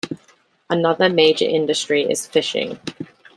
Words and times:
Another 0.67 1.09
major 1.09 1.45
industry 1.45 2.01
is 2.01 2.25
fishing. 2.25 2.79